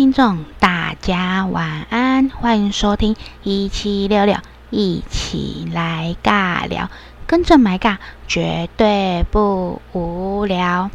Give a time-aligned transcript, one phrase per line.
[0.00, 4.38] 听众，大家晚安，欢迎收听一七六六，
[4.70, 6.88] 一起来尬聊，
[7.26, 10.90] 跟着买尬，绝对不无聊。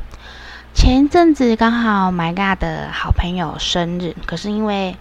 [0.74, 4.98] 前阵子刚好买尬的好朋友生日，可是因为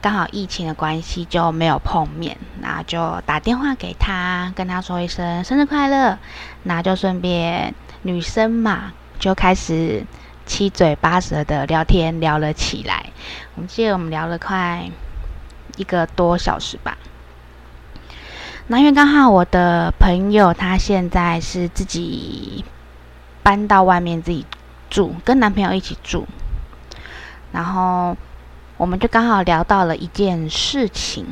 [0.00, 6.16] 刚好疫情的关系就没有碰面，那就打电话给他，跟他说一声生日快乐，
[6.62, 10.06] 那就顺便女生嘛，就开始。
[10.52, 13.06] 七嘴八舌的聊天聊了起来，
[13.54, 14.86] 我们记得我们聊了快
[15.78, 16.98] 一个多小时吧。
[18.66, 22.66] 那因为刚好我的朋友她现在是自己
[23.42, 24.44] 搬到外面自己
[24.90, 26.26] 住，跟男朋友一起住，
[27.50, 28.14] 然后
[28.76, 31.24] 我们就刚好聊到了一件事情。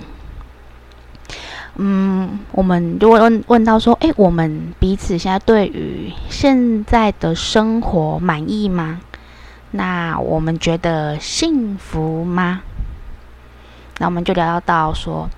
[1.77, 9.03] 嗯，我们就问问到说，诶，我们彼此现在对于现在的生活满意吗？
[9.73, 12.63] 那我们觉得幸福吗？
[13.99, 15.29] 那我们就聊到说，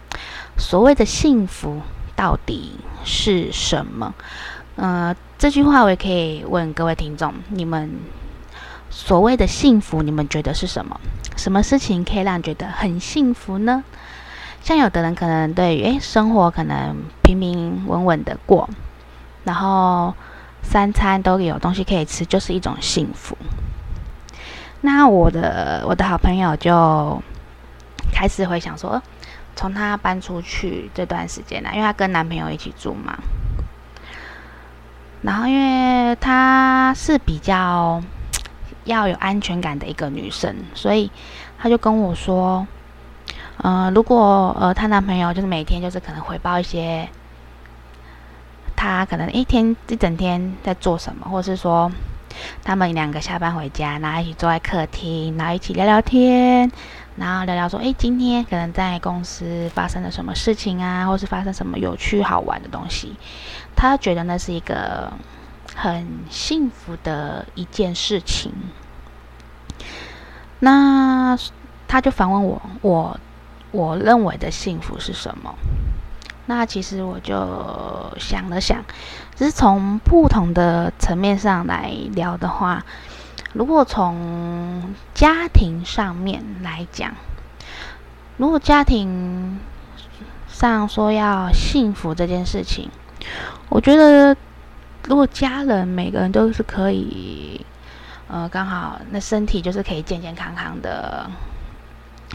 [0.57, 1.81] 所谓的幸福
[2.15, 4.15] 到底是什么？
[4.77, 7.91] 呃，这句话我也可以问各位听众，你们
[8.89, 10.99] 所谓的幸福，你们觉得是什么？
[11.37, 13.85] 什么事情可以让你觉得很幸福呢？
[14.63, 18.69] 像有的人可能对于诶生活可能平平稳稳的过，
[19.43, 20.15] 然后
[20.63, 23.37] 三餐都有东西可以吃，就是一种幸福。
[24.83, 27.23] 那我的我的好朋友就
[28.13, 29.03] 开始会想说，
[29.57, 33.17] 从她搬出去这段时间呢，因为她跟男朋友一起住嘛，
[35.23, 38.03] 然后因为她是比较
[38.85, 41.11] 要有安全感的一个女生，所以
[41.59, 42.67] 她就跟我说。
[43.59, 47.09] 呃，如果呃，她男朋友就是每天就是可能回报一些，
[48.75, 51.89] 他可能一天一整天在做什么，或者是说
[52.63, 56.71] 他们两个下班回家，然后一起坐在客厅，然后一起聊聊天，
[57.17, 63.17] 然后聊聊说，诶，今天可能在公司发生了什么事情啊，或是发生什么有趣好玩的东西，
[63.75, 65.13] 他觉得那是一个
[65.75, 68.53] 很幸福的一件事情。
[70.61, 71.39] 那
[71.89, 73.21] 他就反问我，我。
[73.75, 75.55] 我认为的幸福是什么？
[76.45, 77.35] 那其实我就
[78.19, 78.85] 想了想，
[79.35, 82.85] 只是从不同的层面上来聊的话，
[83.53, 87.15] 如果从家庭上面来讲，
[88.37, 89.59] 如果家庭
[90.49, 92.91] 上说要幸福这件事情，
[93.69, 94.37] 我觉得
[95.09, 97.65] 如果家人每个人都是可以，
[98.29, 101.31] 呃，刚好那身体就是可以健健康康的。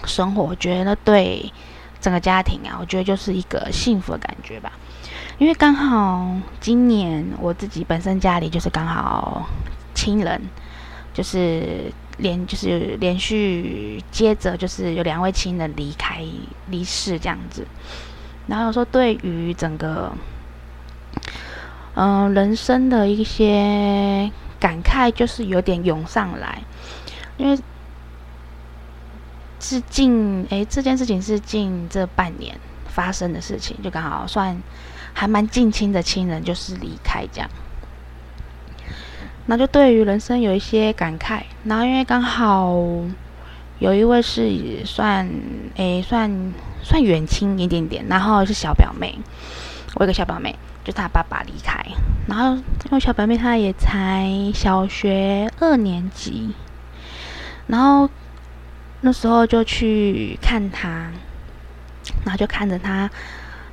[0.06, 1.52] 生活，我觉得对
[2.00, 4.74] 整个家庭啊，我觉得就是一个幸福的感觉吧。
[5.38, 9.48] 因为刚好今年我自己本身家里就是刚好
[9.94, 10.42] 亲人，
[11.14, 16.24] 就是连就是连续接着就是有两位亲人离开
[16.70, 17.66] 离世这样子。
[18.48, 20.12] 然后说对于整个
[21.96, 26.62] 嗯、人生的一些感慨，就是有点涌上来，
[27.38, 27.60] 因为。
[29.60, 32.56] 是近诶，这件事情是近这半年
[32.88, 34.56] 发生的事情，就刚好算
[35.20, 37.50] 还蛮近亲的亲人就是离开这样，
[39.48, 41.42] 那就对于人生有一些感慨。
[41.64, 42.78] 然后因为刚好
[43.80, 45.28] 有一位是算
[45.78, 49.18] 诶，算算远亲一点点，然后是小表妹，
[49.96, 51.84] 我有个小表妹，就她爸爸离开，
[52.28, 56.54] 然后因为小表妹她也才小学二年级，
[57.66, 58.08] 然后。
[59.02, 60.90] 那时候就去看她，
[62.26, 63.08] 然后就看着她，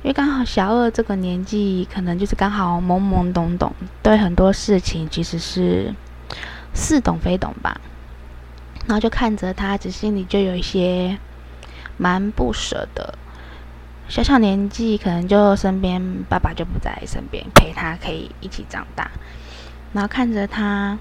[0.05, 3.73] 因为刚好小二这个年纪，可能就是刚好懵懵懂懂，
[4.03, 5.91] 对很多事情其实是
[6.75, 7.81] 似懂非懂吧。
[8.85, 11.17] 然后就看着他，只心里就有一些
[11.97, 13.17] 蛮不舍的。
[14.07, 15.99] 小小年纪，可能就身边
[16.29, 19.09] 爸爸就不在身边陪他，可以一起长大。
[19.91, 20.99] 然后看着他，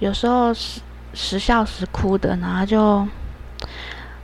[0.00, 0.82] 有时候是。
[1.14, 3.08] 时笑时哭的，然后就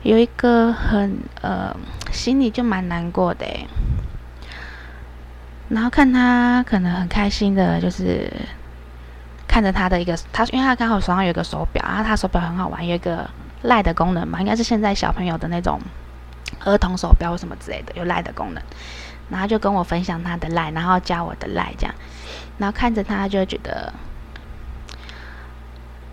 [0.02, 1.75] 有一个很呃，
[2.10, 3.46] 心里就蛮难过的。
[5.69, 8.31] 然后看他可能很开心的，就是
[9.49, 13.28] 看着他的一个他，因为他刚好手上有一个手表，然后他手表很好玩，有一个
[13.62, 15.81] 赖的功能嘛，应该是现在小朋友的那种
[16.64, 18.62] 儿童手表或什么之类的，有赖的功能。
[19.31, 21.94] 然后就跟我分享他的赖，然后加我的赖这样，
[22.58, 23.93] 然后看着他就觉得。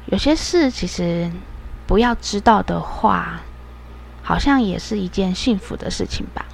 [0.05, 1.29] 有些事其实
[1.85, 3.41] 不要知道的话，
[4.29, 6.45] 好像也是一件幸福的事情吧。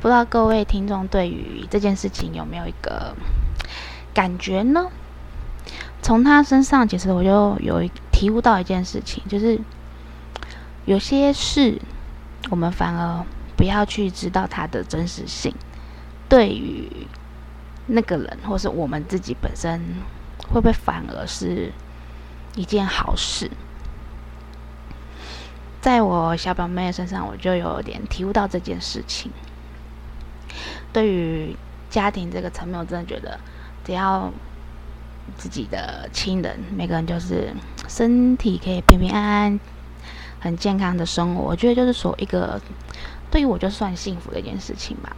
[0.00, 3.14] 不知道各位听众对于这件事情有没有一个
[4.14, 4.86] 感觉呢？
[6.00, 9.60] 从他身上，其实我就有体悟到一件事情，就是
[10.86, 11.78] 有些事
[12.48, 13.26] 我们反而
[13.58, 15.54] 不要去知道它的真实性，
[16.30, 16.88] 对于
[17.88, 19.78] 那个人或是我们自己本身，
[20.48, 21.70] 会不会反而是
[22.56, 23.50] 一件好事？
[25.80, 29.30] 在我小表妹身上，我就有点体悟到这件事情。
[30.92, 31.56] 对于
[31.88, 33.40] 家庭这个层面，我真的觉得，
[33.84, 34.30] 只要
[35.36, 37.54] 自己的亲人，每个人就是
[37.88, 39.60] 身体可以平平安安、
[40.40, 42.60] 很健康的生活，我觉得就是说一个
[43.30, 45.16] 对于我就算幸福的一件事情吧。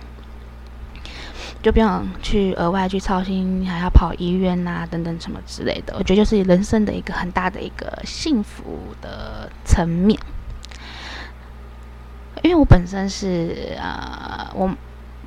[1.62, 5.94] 就不用去额外去操心，还要跑医院啊等等什么之类的。
[5.96, 10.18] 我觉得就是人生的一个很大的一个幸福的层面。
[12.42, 14.68] 因为我本身是呃，我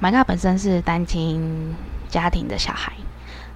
[0.02, 1.76] My God 本身是单亲
[2.10, 2.94] 家庭的小孩。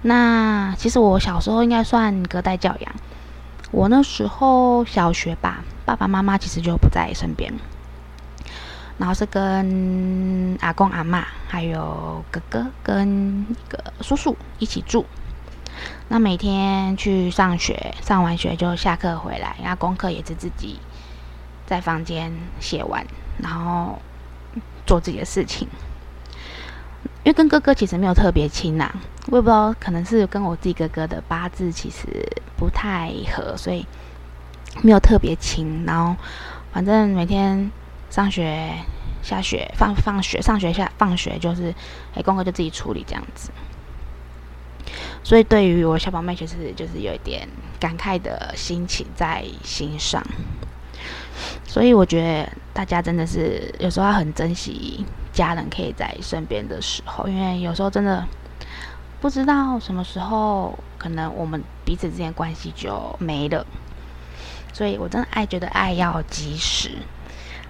[0.02, 2.92] 那其实我小时候应该算隔代教养。
[3.70, 7.52] 我那时候小学吧，爸爸妈妈其实就不在身边，
[8.96, 15.04] 然后是跟阿公阿嬷还有哥哥跟一个叔叔一起住。
[16.08, 20.80] 那每天去上学，上完学就下课回来，然后功课也是自己
[21.66, 23.06] 在房间写完。
[23.42, 23.98] 然后
[24.86, 25.68] 做自己的事情，
[27.22, 28.90] 因为跟哥哥其实没有特别亲呐，
[29.28, 32.06] 我也不知道，可能是跟我自己哥哥的八字其实
[32.56, 33.86] 不太合，所以
[34.82, 35.84] 没有特别亲。
[35.86, 36.16] 然后
[36.72, 37.70] 反正每天
[38.10, 38.72] 上学、
[39.22, 41.74] 下学、放放学、上学下放学，就是
[42.14, 43.50] 哎功课就自己处理这样子。
[45.22, 47.46] 所以对于我小宝妹，其实就是有一点
[47.78, 50.24] 感慨的心情在心上。
[51.70, 58.26] 所以我觉得大家真的是有时候要很珍惜家人可以在身边的时候，因为有时候真的
[59.20, 63.64] 不知道什么时候可能我们彼此之间关系就没了。
[64.72, 66.90] 所以我真的爱，觉得爱要及时，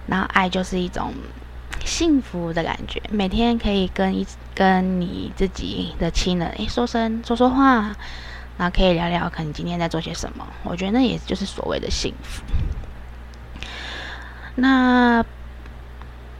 [0.07, 1.13] 然后爱就是一种
[1.85, 4.25] 幸福的感觉，每天可以跟一
[4.55, 7.95] 跟你自己的亲人诶说声说说话，
[8.57, 12.41] 然后可以聊聊可能今天在做些什么，我觉得那也就是所谓的幸福。
[14.55, 15.23] 那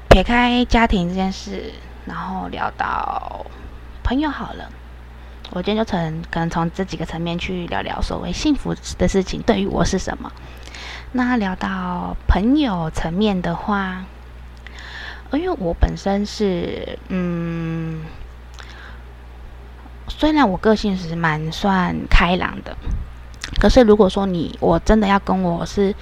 [0.10, 1.74] 撇开家庭这件事，
[2.06, 3.46] 然后聊到
[4.04, 4.70] 朋友好了。
[5.52, 10.32] 我今天就从可能从这几个层面去聊聊所谓幸福的事情对于我是什么。
[11.14, 14.04] 那聊到朋友层面的话，
[15.32, 18.04] 因为我本身是嗯，
[20.10, 22.76] 虽然我个性是蛮算开朗的，
[23.60, 25.96] 可是如果说你我真的要跟我是。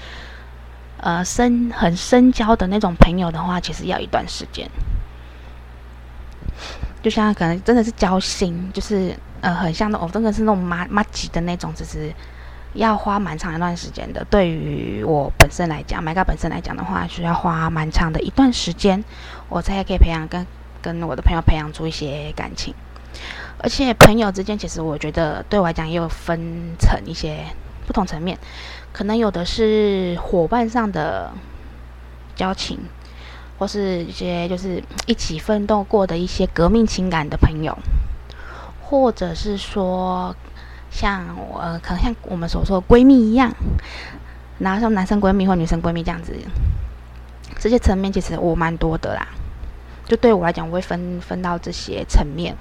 [1.02, 4.70] 呃，深很深交的那种朋友的话，其实要一段时间。
[7.02, 12.14] 就像可能真的是交心，就是呃，很像那种、真的是那种麻麻吉的那种，就是
[12.74, 14.26] 要花蛮长一段时间的。
[14.30, 19.02] 对于我本身来讲，麦嘎本身来讲的话，需要花蛮长的一段时间，
[19.48, 20.46] 我才可以培养跟
[20.82, 22.74] 跟我的朋友培养出一些感情。
[23.62, 27.46] 而且朋友之间，其实我觉得对我来讲也有分成一些
[27.90, 28.38] 不同层面。
[28.94, 31.32] 可能有的是伙伴上的
[32.36, 32.78] 交情，
[33.58, 37.76] 或是一些就是一起奋斗过的一些革命情感的朋友，
[38.84, 40.36] 或者是说
[40.92, 43.52] 像我、呃、可能像我们所说的闺蜜一样，
[44.60, 46.36] 然后像男生闺蜜或女生闺蜜这样子，
[47.58, 49.28] 这些层面其实我蛮多的啦。
[50.06, 52.56] 就对我来讲，我会分分到这些层面。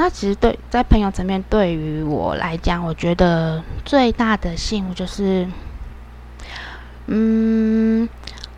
[0.00, 5.48] 那其实对在朋友层面，对于我来讲，我觉得最大的幸福就是，
[7.06, 8.08] 嗯，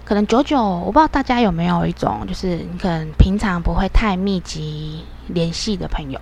[0.04, 6.20] 可能久久，我不知道大家有没有一种，就是你可能平常不会太密集联系的朋友，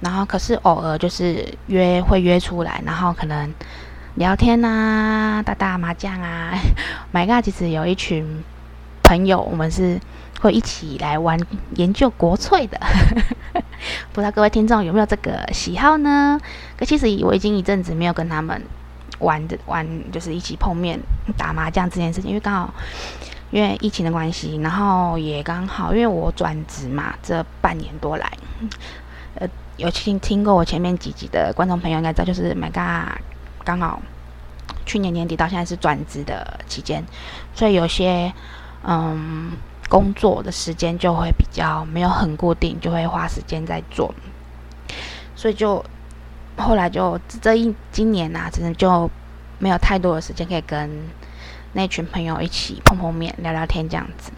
[0.00, 3.50] 然后可是偶尔就是约会约出来，然后可能
[4.16, 6.52] 聊天啊，打打麻将啊。
[7.10, 8.44] My God，其实有一群
[9.02, 9.98] 朋友，我们是
[10.40, 11.38] 会一起来玩
[11.76, 12.80] 研究国粹的。
[14.12, 16.38] 不知道各位听众有没有这个喜好呢？
[16.76, 18.62] 可其实我已经一阵子没有跟他们
[19.20, 20.98] 玩的玩，就是一起碰面
[21.36, 22.74] 打麻将这件事情，因为刚好
[23.50, 28.30] 因为疫情的关系，然后也刚好因为我转职嘛，这半年多来，
[29.36, 33.18] 呃，有听听过我前面几集的观众朋友应该知道，就是 My God
[33.64, 34.02] 刚好
[34.84, 37.02] 去年年底到现在是转职的期间，
[37.54, 38.32] 所以有些
[38.86, 39.52] 嗯。
[39.90, 44.14] 工作的时间就会比较没有很固定，就会花时间在做，
[45.34, 45.84] 所以就
[46.56, 49.10] 后来就这一今年啊，真的就
[49.58, 50.88] 没有太多的时间可以跟
[51.72, 54.30] 那群朋友一起碰碰面、聊聊天这样子。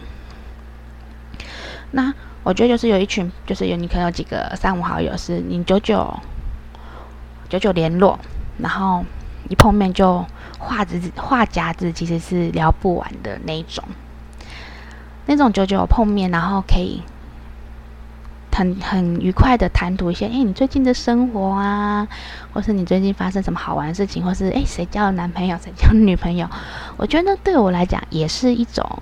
[1.91, 2.11] 那
[2.43, 6.19] 我觉得就是有一群，就是有你可能有几个三五好友是你久久
[7.47, 8.17] 久久联络，
[8.57, 9.05] 然后
[9.49, 10.25] 一碰面就
[10.57, 13.83] 话子话匣子其实是聊不完的那一种，
[15.25, 17.01] 那种久久碰面，然后可以
[18.51, 22.07] 很很愉快的谈吐一些，哎，你最近的生活啊，
[22.53, 26.47] 或是你最近发生什么好玩的事情，或是哎谁交了男朋友，谁交了女朋友，
[26.97, 28.99] 我觉得对我来讲也是一种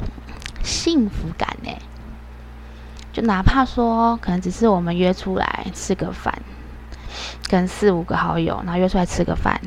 [0.63, 1.71] 幸福感呢。
[3.11, 6.33] 就哪怕说可能只是我们约出来吃个饭，
[7.49, 9.59] 跟四五个好友，然后约出来吃个饭，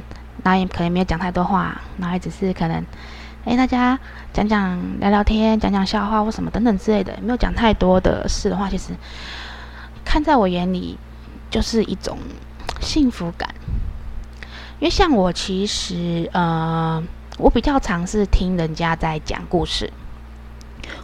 [0.43, 2.83] 然后也可能没有讲太多话，然后也只是可能，
[3.45, 3.99] 哎，大家
[4.33, 8.95] 讲讲聊聊天，讲讲笑话或什么等等之类的，没有讲太多的事的话，其实
[10.05, 10.99] 看在我眼里
[11.51, 12.17] 就是一种
[12.81, 13.55] 幸福感。
[14.81, 17.03] 因为像我其实，呃，
[17.37, 19.93] 我比较常是听人家在讲故事。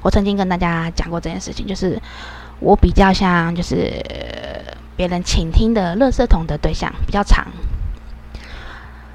[0.02, 2.00] 我曾经跟大家讲过这件事情，就是
[2.58, 4.02] 我比较像就是
[4.96, 7.46] 别人倾听的垃圾桶的对象比较长。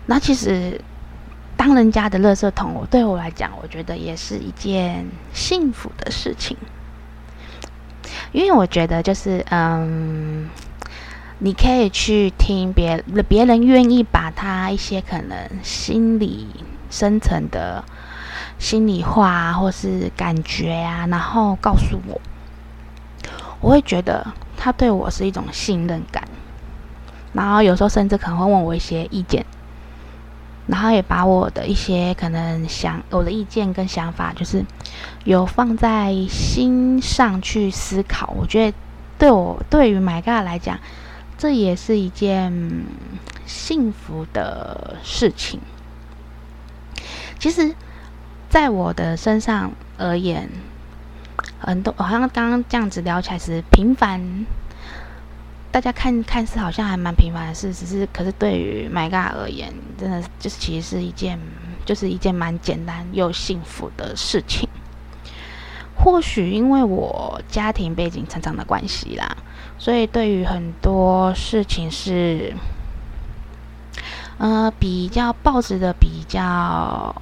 [0.05, 0.79] 那其实
[1.65, 5.03] 当人家的垃圾桶，我对我来讲，我觉得也是一件
[5.34, 6.55] 幸福的事情，
[8.31, 10.48] 因为我觉得就是嗯，
[11.39, 16.50] 你可以去听别别人愿意把他一些可能心里
[16.91, 17.84] 深层的。
[18.60, 22.22] 心里话，或是感觉啊，然后告诉我，
[23.60, 26.24] 我会觉得他对我是一种信任感，
[27.34, 29.43] 然后有时候甚至可能会问我一些意见，
[30.67, 34.63] 然后也把我的一些可能想我的意见跟想法，就是
[35.24, 38.34] 有放在心上去思考。
[38.38, 38.77] 我觉得
[39.17, 40.79] 对我对于 My God 来讲，
[41.38, 42.86] 这也是一件
[43.45, 45.60] 幸福的事情。
[47.39, 47.75] 其实。
[48.48, 50.50] 在我的身上而言，
[51.60, 54.45] 很多好像刚刚这样子聊起来是平凡，
[55.75, 61.38] 大家看看似好像还蛮平凡的事，只是可是对于 My God 而言，真的就是其实是一件
[61.84, 64.70] 就是一件蛮简单又幸福的事情。
[65.98, 69.36] 或许因为我家庭背景成长的关系啦，
[69.77, 72.53] 所以对于很多事情是，
[74.38, 77.13] 呃，比较抱持的比较。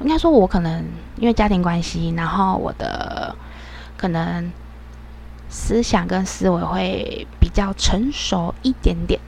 [0.00, 0.84] 应该说，我可能
[1.14, 3.36] 因为家庭关系，然后我的
[3.96, 4.52] 可能
[5.56, 9.20] 思想跟思维会比较成熟一点点。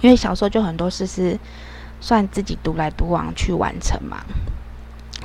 [0.00, 1.36] 因为小时候就很多事是
[2.00, 4.24] 算自己独来独往去完成嘛，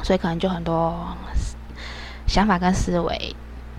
[0.01, 1.15] 所以可能就很多
[2.25, 3.36] 想法跟思维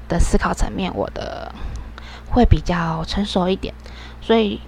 [0.08, 1.52] 的思考层面，我的
[2.30, 3.74] 会比较成熟一点，
[4.20, 4.60] 所以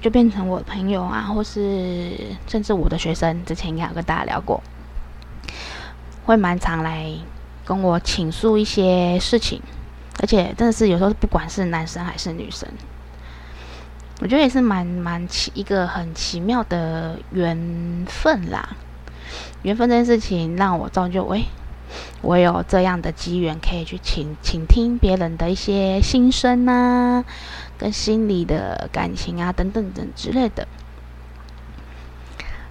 [0.00, 2.12] 就变成我的朋友啊，或是
[2.46, 4.62] 甚至我的学生，之前应该有跟大家聊过。
[6.24, 7.12] 会蛮常来
[7.66, 9.60] 跟我倾诉一些事情，
[10.20, 12.68] 而且真的是有时候不管是男生还是女生，
[14.20, 18.76] 我觉得也是蛮蛮奇一个很奇妙的缘分啦。
[19.62, 21.44] 缘分这件事情让我造就，喂，
[22.22, 27.24] 我有这样的机缘可以去倾倾听别人的一些心声啊，
[27.76, 30.66] 跟心里的感情啊等等等之类的。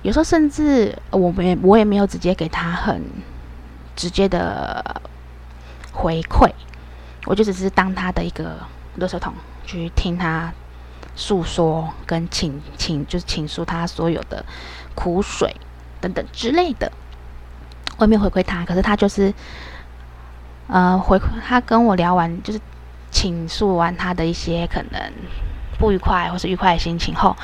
[0.02, 3.04] 有时候甚至我没我也没有直接给他很。
[3.96, 5.02] 直接的
[5.92, 6.50] 回馈，
[7.26, 8.58] 我就只是当他的一个
[9.00, 9.34] 垃圾桶，
[9.66, 10.52] 去听他
[11.16, 14.46] 诉说跟倾倾，就是倾诉他所有的
[14.96, 15.56] 苦水
[16.02, 16.92] 等等之类的。
[17.98, 19.34] 我也没有回馈他，可是他就是，
[20.68, 22.60] 呃，回馈他跟我聊完，就是
[23.12, 25.14] 倾诉完他的一些可能
[25.78, 27.36] 不愉快或是愉快的心情后，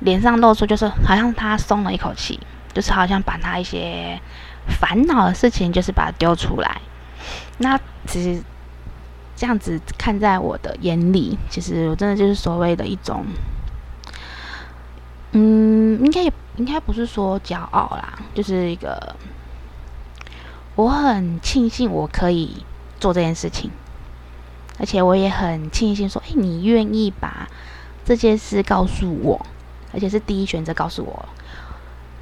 [0.00, 2.40] 脸上露出就是好像他松了一口气，
[2.72, 4.20] 就是好像把他一些。
[4.68, 6.78] 烦恼的事情就是把它丢出来，
[7.56, 8.42] 那其实
[9.38, 13.24] 这样子看在我的眼里，其实我真的就是所谓的一种，
[15.30, 19.14] 嗯，应该也应该不是说骄傲啦，就是一个
[20.74, 22.64] 我很庆幸我可以
[22.98, 23.70] 做这件事情，
[24.80, 27.48] 而且我也很庆幸说，哎，你愿意把
[28.04, 29.46] 这件事告诉我，
[29.94, 31.28] 而且是第一选择告诉我。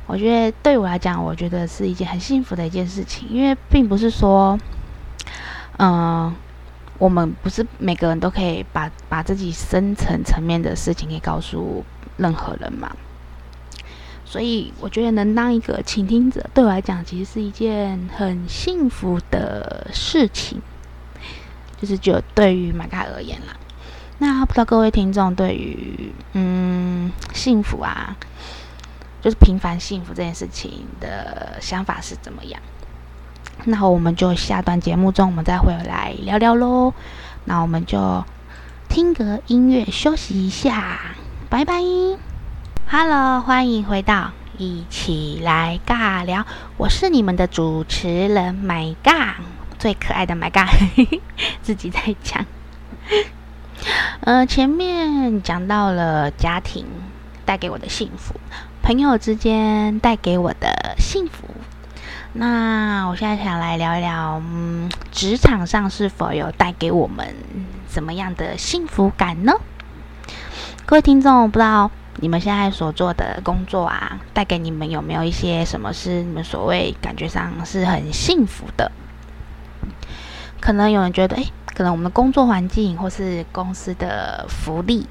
[0.06, 4.58] 我觉得对我来讲，我觉得是一件很幸福的一件事情，因为并不是说，
[5.78, 6.32] 嗯、
[6.98, 11.84] 我们不是每个人都可以把把自己深层层面的事情给告诉
[12.16, 12.94] 任何人嘛。
[14.24, 20.60] 所以我觉得能当一个倾听者，对我来讲，其实是一件很幸福的事情，
[21.80, 23.56] 就是就对于马卡而言啦。
[24.18, 28.16] 那不知道各位听众对于嗯幸福啊？
[29.22, 32.60] 就是平凡幸福这件事情的想法是怎么样？
[33.68, 36.94] 那我们就下段节目中，我们再回来聊聊喽。
[37.46, 38.24] 那我们就
[38.88, 41.00] 听个音乐休息一下，
[41.50, 41.82] 拜拜。
[42.88, 46.46] Hello，欢迎回到一起来尬聊。
[46.76, 49.34] 我是你们的主持人麦尬，
[49.80, 50.68] 最可爱的麦尬，
[51.60, 52.46] 自己在讲。
[54.20, 56.86] 呃，前面讲到了家庭
[57.44, 58.36] 带给我的幸福，
[58.80, 61.48] 朋友之间带给我的幸福。
[62.38, 67.34] 那我现在想来聊一聊，嗯，职场上是否有带给我们
[67.86, 69.54] 怎么样的幸福感呢？
[70.84, 78.92] 各位听众，不知道你们现在所做的工作啊，带给你们有没有一些什么是你们所谓感觉上是很幸福的？
[80.60, 85.08] 可能有人觉得，诶，可能我们的工作环境或是公司的福利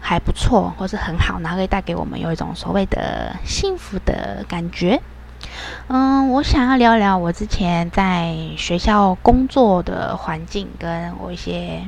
[0.00, 5.02] 还不错，或是很好，然后可以带给我们有一种所谓的幸福的感觉。
[5.88, 11.82] 嗯，我想要聊聊我之前在学校工作的环境，跟我一些。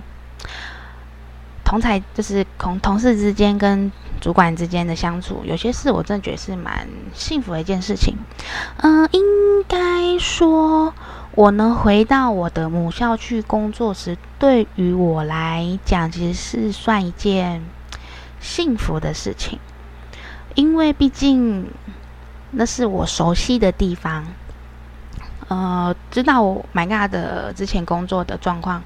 [1.64, 8.16] 同才就是同同事之间跟主管之间的相处，有些事我真的觉得是蛮幸福的一件事情。
[8.78, 9.22] 嗯，应
[9.68, 10.94] 该说，
[11.34, 17.62] 我能回到我的母校去工作时，对于我来讲，其实是算一件
[18.40, 19.58] 幸福的事情，
[20.54, 21.66] 因为毕竟
[22.50, 24.26] 那是我熟悉的地方。
[25.48, 28.82] 呃，知道我 My God 的之前工作的状况。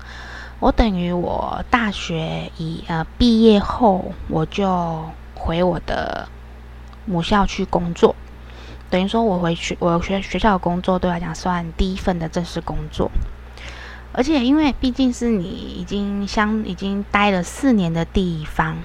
[0.60, 5.04] 我等于我大学以呃毕业后，我就
[5.34, 6.28] 回我的
[7.04, 8.14] 母校去工作。
[8.88, 13.10] 等于说我回去我学学校的工作，对我来讲算第一份的正式工作。
[14.12, 18.76] 而且因为毕竟是你已经相已经待了四年的地方，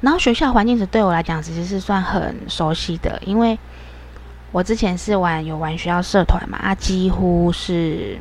[0.00, 3.58] 然后学校环境是对我来讲其实是算很熟悉的，因为
[4.52, 8.18] 我之前是玩有玩学校社团嘛，啊几乎是。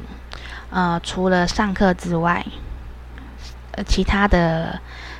[0.69, 2.45] 呃，除了上课之外，
[3.71, 4.77] 呃，其他的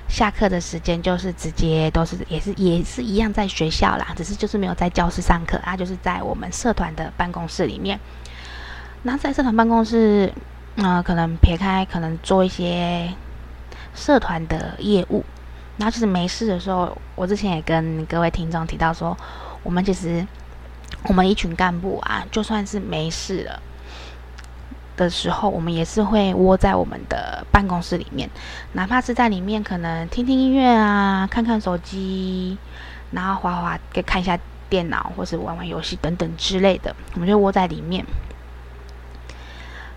[0.09, 7.97] 下课的时间就是直接都是也是也是一样在学校啦，只是就是没有在教室上课啊，就是在我们社团的办公室里面。
[9.03, 10.33] 那在社团办公室，
[10.75, 13.09] 呃，可能撇开可能做一些
[13.95, 15.23] 社团的业务，
[15.77, 19.15] 然后就是没事的时候，我之前也跟各位听众提到说，
[19.63, 20.25] 我们其实
[21.03, 23.61] 我们一群干部啊，就算是没事了。
[24.95, 28.27] 的时候，我们也是会窝在我们的办公室里面，
[28.73, 32.57] 哪怕是在里面可能听听音乐啊，看看手机，
[33.11, 34.35] 然后滑滑，给看一下
[34.67, 38.03] 电脑，或是玩玩游戏等等之类的，我们就窝在里面。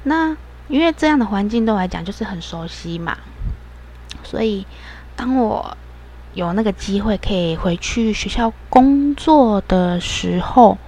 [0.02, 0.36] 那
[0.68, 3.16] 因为这样的环境对我来讲就是很熟悉嘛，
[4.22, 4.66] 所以
[5.20, 5.76] 当我
[6.32, 10.78] 有那个机会可以回去学校工作的时候，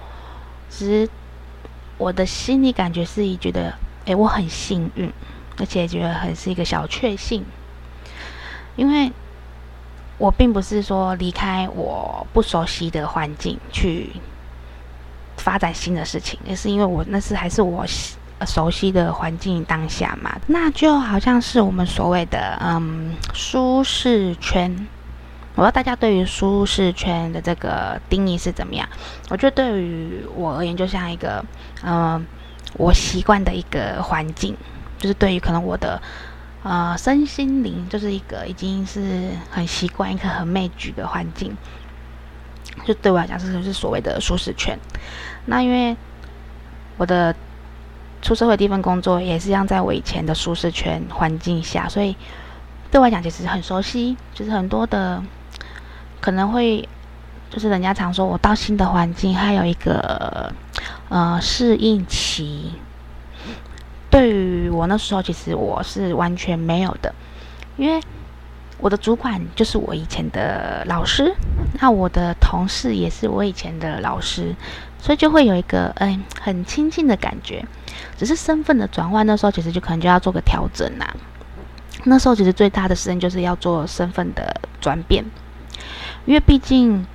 [0.71, 1.07] 其实
[1.99, 3.75] 我的心里感觉是觉得。
[4.05, 5.09] 诶，我很幸运，
[5.59, 7.45] 而且觉得很是一个小确幸，
[8.75, 9.11] 因为
[10.17, 14.09] 我并不是说离开我不熟悉的环境去
[15.37, 17.85] 发展新的事情，而是因为我那是还是我
[18.45, 24.87] 熟悉的环境当下嘛，那就好像是我们所谓的嗯舒适圈。
[25.55, 28.87] 我不知道大家对于舒适圈的这个定义是怎么样？
[29.29, 31.43] 我觉得对于我而言，就像一个
[31.83, 32.25] 嗯。
[32.75, 34.57] 我习惯的一个环境，
[34.97, 36.01] 就是对于可能我的
[36.63, 41.55] 呃身心灵，就是一个已经是很习惯一个很媚举的环境，
[42.83, 44.75] 就对我来讲，这就是所谓的舒适圈。
[45.45, 45.95] 那因为
[46.97, 47.35] 我的
[48.23, 52.15] 出社会第一份工作也是像在我以前的舒适圈环境下，所以
[52.89, 55.21] 对我来讲其实很熟悉，就是很多的
[56.19, 56.89] 可能会。
[57.49, 60.51] 就是人家常说，我到新的环境还有一个
[61.09, 62.71] 呃适应期。
[64.09, 67.13] 对于我那时候，其实我是完全没有的，
[67.77, 68.01] 因为
[68.79, 71.31] 我的主管就是我以前的老师，
[71.79, 74.55] 那我的同事也是我以前的老师，
[74.97, 77.63] 所以就会有一个嗯很亲近的感觉。
[78.17, 81.05] 只是身份的转换，那时候其实就可能就要做个调整呐。
[82.05, 85.23] 那时候其实最大的事情就是要做身份的转变，
[86.25, 87.05] 因为毕竟。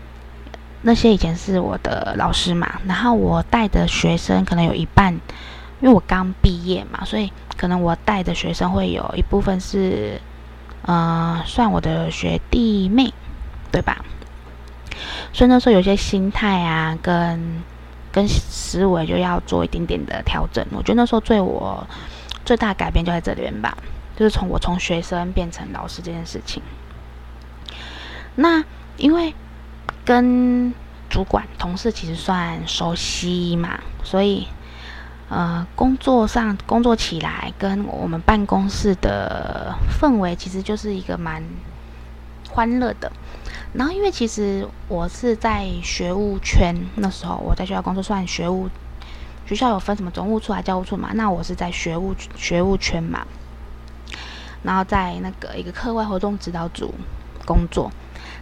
[0.82, 5.12] 那些以前是我的老师嘛，然后我带的学生可能有一半，
[5.80, 10.20] 因为我刚毕业嘛，所以可能我带的学生会有一部分是，
[10.82, 13.12] 呃，算我的学弟妹，
[13.72, 14.04] 对吧？
[15.32, 17.60] 所以那时候有些心态啊，跟
[18.12, 20.66] 跟思维就要做一点点的调整。
[20.72, 21.86] 我觉得那时候对我
[22.44, 23.76] 最大的改变就在这里边吧，
[24.16, 26.62] 就是从我从学生变成老师这件事情。
[28.34, 28.64] 那
[28.96, 29.34] 因为。
[30.04, 30.72] 跟
[31.10, 34.48] 主管、同事其实算熟悉嘛，所以
[35.28, 41.42] 呃，工作上工作起来跟我们办公室的氛围其实就是一个蛮
[42.58, 43.12] 欢乐的。
[43.72, 48.68] 然后因为其实我是在学务圈，那时候我在学校工作算学务，
[49.46, 53.24] 学校有分什么总务处啊、教务处嘛，那我是在学务学务圈嘛。
[54.64, 56.92] 然后在那个一个课外活动指导组
[57.46, 57.92] 工作。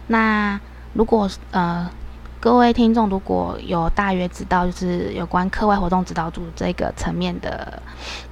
[0.07, 0.59] 那
[0.93, 1.87] 如果呃
[2.39, 7.81] 各位听众如果有大约知道，就是有关课外活动指导组这个层面的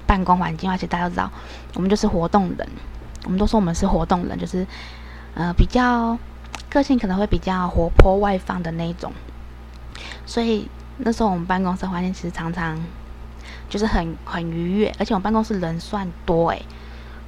[0.08, 1.30] 办公环境，而且大家都知道，
[1.74, 2.68] 我们就是活动人，
[3.26, 4.66] 我们都说我们是活动人，就是
[5.36, 6.18] 呃比较
[6.70, 9.12] 个性可能会比较活泼外放的那一种。
[10.26, 10.68] 所以
[10.98, 12.84] 那时候我们办公室环境其实常常
[13.70, 16.66] 就是很很愉悦，而且我们办公室人算多诶。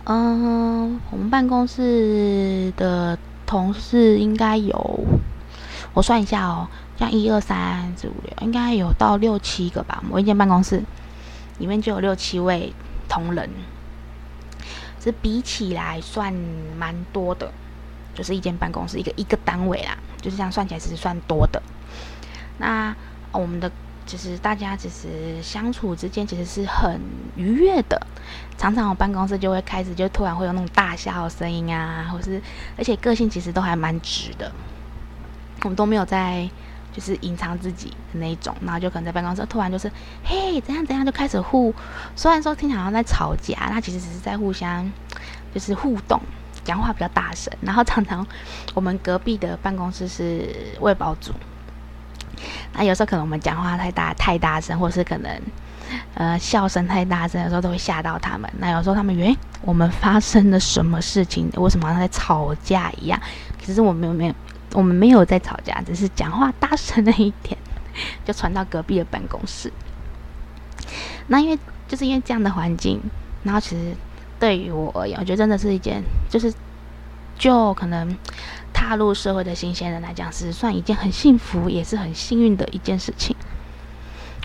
[0.06, 5.06] 嗯，我们办公室的同事应该有，
[5.94, 6.68] 我算一下哦，
[6.98, 10.02] 像一二三四五六，应该有到六七个吧。
[10.10, 10.82] 我一间办公室
[11.60, 12.74] 里面就有六七位
[13.10, 13.50] 同仁，
[15.00, 16.34] 这比起来算
[16.78, 17.52] 蛮多的，
[18.18, 21.62] 就是一间办公室一个一个单位啦，就是这样算起来其实算多的。
[22.58, 22.96] 那
[23.32, 23.72] 我们的。
[24.08, 26.98] 其实大家其实相处之间其实是很
[27.36, 28.08] 愉悦的，
[28.58, 32.42] 常常我办公室就会开始就突然会有那种大笑声音啊，或是
[32.78, 34.50] 而且个性其实都还蛮直的，
[35.64, 36.50] 我们都没有在
[36.94, 39.92] 就是隐藏自己的那一种，然后就可能在办公室突然就是
[40.24, 41.76] 嘿怎样怎样就开始互，
[42.16, 44.90] 虽然说听起来好像在吵架，那其实只是在互相
[45.54, 46.22] 就是互动，
[46.68, 48.28] 讲话比较大声，然后常常
[48.74, 50.50] 我们隔壁的办公室是
[50.82, 51.32] 卫保组。
[52.74, 55.42] 那有时候可能我们讲话太大太大声，或是可能
[56.14, 58.52] 呃笑声太大声的时候，都会吓到他们。
[58.60, 63.18] 那有时候他们以为我们发生了什么事情，为什么好像在吵架一样？
[63.64, 64.36] 其实我们没有，
[64.74, 67.58] 我们没有在吵架，只是讲话大声了一点，
[68.26, 69.72] 就传到隔壁的办公室。
[71.28, 73.02] 那因为就是因为这样的环境，
[73.44, 73.96] 然后其实
[74.40, 76.54] 对于我而言，我觉得真的是一件就是
[77.38, 78.16] 就可能。
[78.74, 83.36] 踏入社会的新鲜人来讲，是算一件很幸福，也是很幸运的一件事情。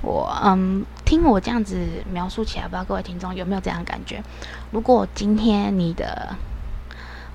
[0.02, 1.76] 我嗯，听我这样子
[2.10, 4.22] 描述起来，不知道各位听众有没有这样的感觉？
[4.70, 6.34] 如果今天你的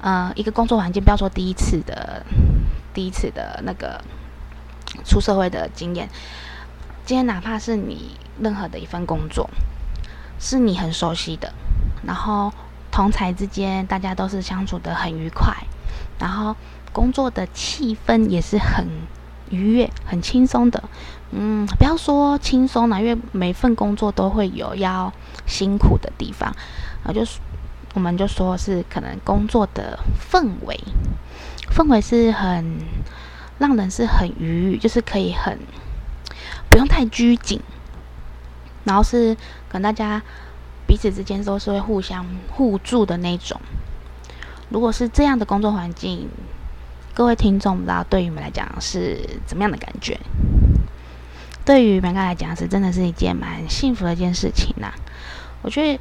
[0.02, 2.26] 呃一个工作环境，不要说第一次的
[2.96, 4.04] 第一次的那个
[5.06, 6.10] 出社会的经验，
[7.06, 9.48] 今天哪怕是你任何的一份工作，
[10.40, 11.54] 是你很熟悉的，
[12.04, 12.52] 然后
[12.92, 15.56] 同才之间大家都是相处得很愉快，
[16.20, 16.56] 然后。
[16.94, 18.88] 工作的气氛也是很
[19.52, 20.84] 愉悦、很轻松的。
[21.30, 25.14] 嗯，不要说轻松了，因为每份工作都会有要
[25.46, 26.50] 辛苦的地方。
[27.04, 27.40] 啊，就是
[27.94, 30.00] 我们就说是可能工作的
[30.32, 30.80] 氛围，
[31.70, 32.80] 氛围是很
[33.60, 35.60] 让人是很愉悦，就是可以很
[36.68, 37.62] 不用太拘谨，
[38.86, 39.36] 然后是
[39.70, 40.20] 可能大家
[40.88, 43.60] 彼此之间都是会互相互助的那种。
[44.70, 46.30] 如果是这样的工作环境，
[47.14, 50.18] 各位听众，不知道对于你们来讲是怎么样的感觉？
[51.66, 54.94] 对于每个来讲，是真的是一件蛮幸福的一件事情呐、
[55.62, 56.00] 我觉得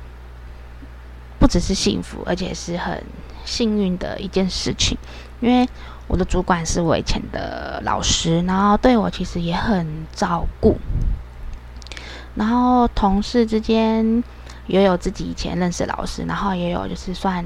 [1.41, 3.03] 不只是幸福，而且是很
[3.45, 4.97] 幸运的一件事情。
[5.41, 5.69] 因为
[6.07, 10.77] 我的主管是我以前的老师，然后对我其实也很照顾。
[12.37, 14.23] 然后同事之间
[14.67, 17.45] 也有自己以前认识的老师，然后也有就是算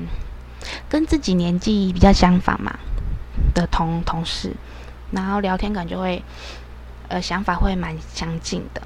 [0.89, 2.79] 跟自己年纪比较相仿嘛。
[3.55, 4.55] 的同同事，
[5.11, 6.23] 然后聊天感觉会，
[7.09, 8.83] 呃，想法会蛮相近的。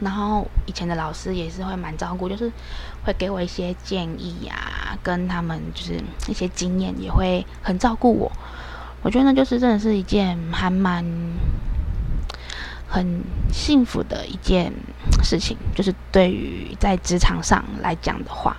[0.00, 2.50] 然后以前的老师也是会蛮照顾，就是
[3.04, 8.30] 会给我一些建议呀，跟他们就是一些经验，也会很照顾我。
[9.02, 11.04] 我觉得呢，就是真的是一件还蛮
[12.94, 14.72] 很幸福的一件
[15.24, 18.56] 事情， 就是对于在职场上来讲的话。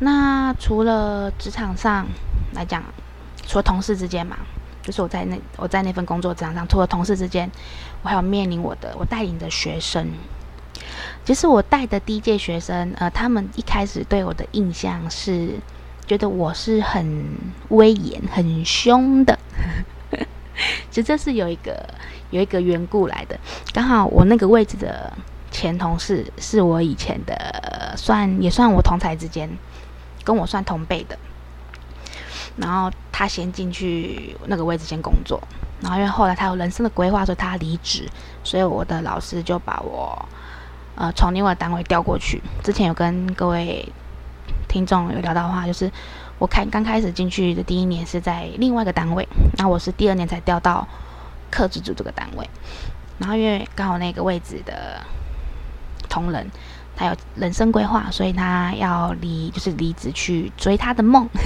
[0.00, 2.04] 那除了职场上，
[2.52, 2.82] 来讲，
[3.46, 4.36] 除了同事之间嘛，
[4.82, 7.48] 就是我在那我在那份工作职场上，除了同事之间，
[8.02, 10.08] 我还有面临我的我带领的学生。
[11.24, 15.50] 其实我带的第一届学生，呃，他们一开始对我的印象是
[16.08, 17.36] 觉得我是很
[17.68, 19.38] 威严、很凶的。
[20.90, 21.84] 其实这是有一个
[22.30, 23.38] 有一个缘故来的。
[23.72, 25.12] 刚好我那个位置的
[25.50, 29.48] 前同事是我以前的，算也算我同侪之间，
[30.24, 31.18] 跟我算同辈的。
[32.56, 35.40] 然后他先进去那个位置先工作，
[35.80, 38.06] 然后因为后来他有人生的规划，所以他离职，
[38.44, 40.28] 所以我的老师就把我
[40.96, 42.42] 呃从另外单位调过去。
[42.62, 43.88] 之前有跟各位
[44.68, 45.90] 听众有聊到的话，就是
[46.40, 50.88] 我看刚开始进去的第一年是在另外一个单位，那我是第二年才调到
[51.50, 52.48] 客制组这个单位。
[53.18, 55.04] 然后因为刚好那个位置的
[56.08, 56.50] 同仁
[56.96, 61.28] 他有人生规划，所以他要离就是离职去追他的梦。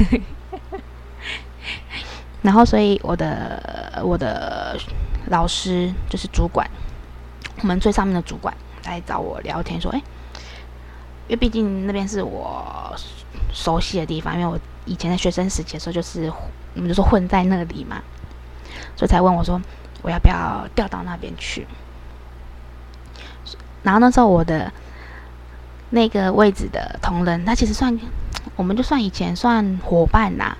[2.42, 4.78] 然后，所以我的我的
[5.26, 6.70] 老师就是主管，
[7.62, 8.54] 我们最上面的主管
[8.84, 9.98] 来找我聊天，说：“哎，
[11.26, 12.94] 因为毕竟那边是我
[13.52, 16.32] 熟悉的地方，因为我以前的学生时期的时候，就是
[16.74, 18.02] 我们就说混在那里嘛，
[18.96, 19.60] 所以才问我说，
[20.02, 21.66] 我要不要调到那边去？
[23.82, 24.72] 然后那时候我的
[25.90, 27.98] 那个位置的同仁，他其实算，
[28.56, 30.56] 我们就算以前算伙伴呐、”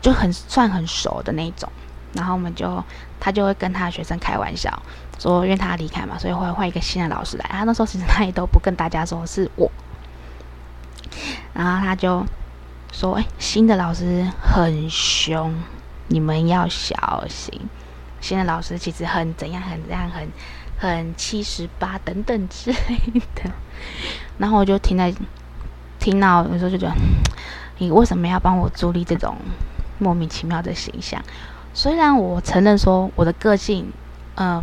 [0.00, 1.70] 就很算很熟的那种，
[2.12, 2.82] 然后我们就
[3.18, 4.70] 他就会跟他的学生开玩笑
[5.18, 7.44] 说，因为他离开嘛，所以会换一个新的老师来。
[7.50, 9.70] 他那时候其实他也都不跟大家说是我，
[11.52, 12.24] 然后他就
[12.92, 15.54] 说：“哎，新的老师很凶，
[16.08, 17.68] 你们要小心。
[18.20, 20.28] 新的老师其实很怎样，很怎样，很
[20.78, 22.98] 很七十八等等之类
[23.34, 23.50] 的。
[24.38, 25.14] ”然后我就听在
[25.98, 26.94] 听到有时候就觉得，
[27.78, 29.36] 你为什么要帮我助力这种？
[30.00, 31.20] 莫名其妙的形象，
[31.74, 33.92] 虽然我承认说我的个性，
[34.36, 34.62] 嗯、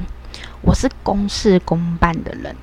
[0.61, 2.55] 我是公事公办的人，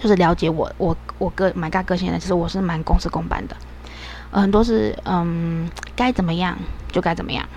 [0.00, 3.56] 就是了解我我我个蛮大个性的，其实我是蛮公事公办的，
[4.40, 6.58] 很多是嗯该怎么样
[6.90, 7.48] 就该怎么样，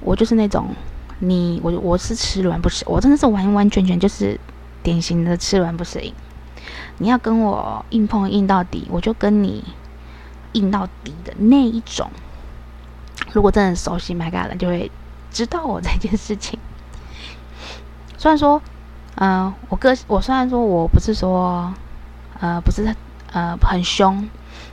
[0.00, 0.74] 我就是那种
[1.18, 4.38] 你我我是吃软不吃，我真的是完完全全就是
[4.82, 6.14] 典型的吃软不吃硬，
[6.98, 9.64] 你要跟我硬碰硬到底，我就跟你。
[10.54, 12.10] 硬到底的那一种，
[13.32, 14.90] 如果真的熟悉 MyGuide 的，就会
[15.30, 16.58] 知道我这件事情。
[18.18, 18.60] 虽然说，
[19.14, 21.72] 嗯、我个我虽然说我不是说，
[22.38, 22.94] 呃，不是
[23.32, 24.28] 呃很凶，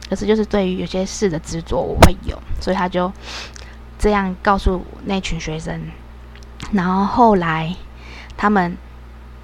[0.09, 3.11] 可是就是对于有些事的执着我会有，所以他就
[3.97, 5.81] 这样告诉那群学生。
[6.71, 7.75] 然后后来
[8.35, 8.75] 他们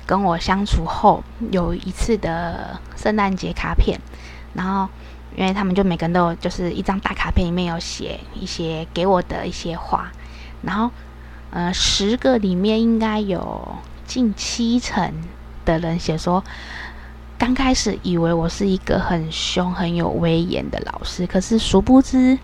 [0.06, 4.00] 跟我相处后，有一次的圣诞节卡片，
[4.54, 4.90] 然后。
[5.38, 10.10] 因为他们就每个人都有，就是一张大卡片，里面有写一些给我的一些话，
[10.62, 10.90] 然后，
[11.52, 13.76] 呃，十个里面应该有
[14.08, 15.12] 近七成
[15.66, 16.42] 的人写说，
[17.38, 22.38] 刚开始以为我是一个很凶、很有威严的老师，可是殊不知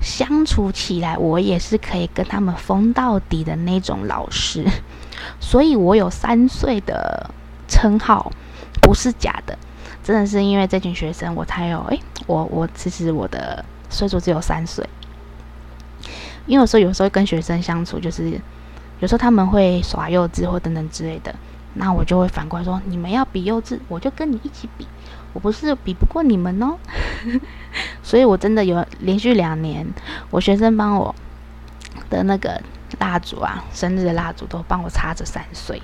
[0.00, 4.64] 相处起来，我也是可以跟他们疯到底的那种老师，
[5.40, 7.30] 所以我有三岁的
[7.68, 8.32] 称号，
[8.80, 9.56] 不是假的。
[10.02, 14.86] 真的是因为这群学生，我才有诶，我我其实我的岁数只有三岁，
[16.46, 18.38] 因为有时候有时候跟学生相处，就是
[19.00, 21.34] 有时候他们会耍幼稚或等等之类的，
[21.74, 24.86] 那我就会反过来说，你们要比幼稚，我就跟你一起比，
[25.32, 26.76] 我不是比不过你们哦。
[28.02, 29.86] 所以我真的有连续两年，
[30.30, 31.14] 我学生帮我
[32.08, 32.60] 的那个
[32.98, 35.82] 蜡烛啊，生日的蜡烛都帮我插着三岁，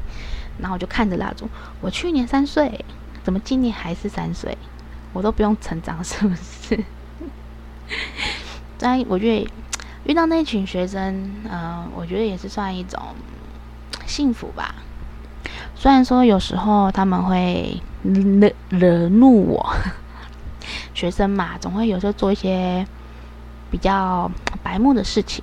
[0.58, 1.48] 然后我就看着蜡烛，
[1.80, 2.84] 我去年三岁。
[3.22, 4.56] 怎么今年还是三岁？
[5.12, 6.82] 我都不用成长，是不是？
[8.78, 9.46] 但我觉得
[10.04, 12.98] 遇到那群学生，嗯、我觉得也是算一种
[14.06, 14.74] 幸福吧。
[15.80, 19.66] 虽然说有时候他们会惹惹怒我，
[20.92, 22.86] 学生嘛，总会有时候做一些
[23.70, 24.30] 比较
[24.62, 25.42] 白目的事情。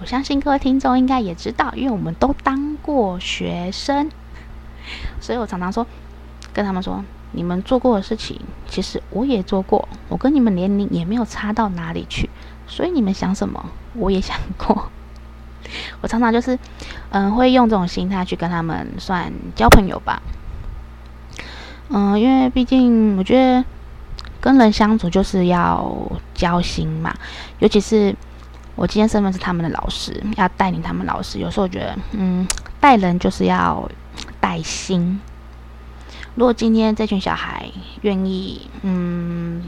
[0.00, 4.10] 我相信各位听众应该也知道，因为我们都当过学生，
[5.20, 5.86] 所以我常常说。
[6.54, 9.86] 跟他们说，你们做过的事情，其实我也做过。
[10.08, 12.30] 我跟你们年龄也没有差到哪里去，
[12.66, 14.88] 所以你们想什么，我也想过。
[16.00, 16.58] 我常常就是，
[17.10, 20.22] 嗯，会用这种心态去跟他们算交朋友吧。
[21.88, 23.64] 嗯，因为毕竟我觉得
[24.40, 25.94] 跟人相处就是要
[26.34, 27.14] 交心嘛，
[27.58, 28.14] 尤其是
[28.74, 31.38] 我今天身份是他们的老师，要带领他们老师。
[31.38, 32.46] 有时候我觉得，嗯，
[32.80, 33.88] 带人就是要
[34.40, 35.20] 带心。
[36.34, 39.62] 如果今天这群小孩愿意，嗯，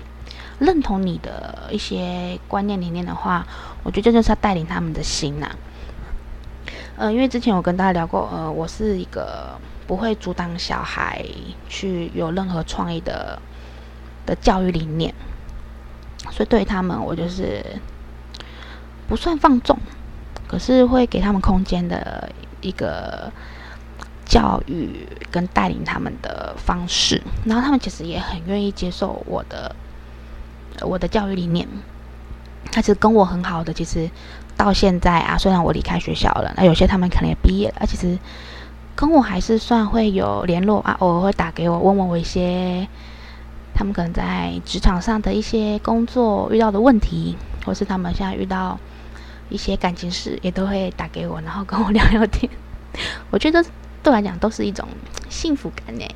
[0.59, 3.47] 认同你的一些观念理念的话，
[3.85, 5.49] 我觉得这就是要带领他们的心呐、
[6.97, 11.25] 呃，因为之前我跟大家聊过，呃，我是一个不会阻挡小孩
[11.69, 13.41] 去有任何创意的
[14.25, 15.15] 的教育理念，
[16.31, 17.65] 所以对他们，我就是
[19.07, 19.79] 不算放纵，
[20.49, 22.31] 可是会给他们空间的
[22.61, 23.33] 一个。
[24.29, 29.73] 教育跟带领他们的方式，然后他们其实也很愿意接受我的
[30.81, 31.69] 我的教育理念。
[32.71, 34.11] 他其实跟我很好的，其实
[34.57, 38.19] 到现在啊，虽然我离开学校了，那有些他们可能也毕业了，其实
[38.95, 42.87] 跟我还是算会有联络啊，偶尔会打给我，问问我一些
[43.75, 48.79] 他们可能在职场上的一些工作遇到的问题，或是他们现在遇到
[49.49, 52.51] 一些感情事，也都会打给我，然后跟我聊聊天。
[53.31, 53.65] 我觉得。
[54.03, 54.87] 对我来讲都是一种
[55.29, 56.07] 幸福感呢，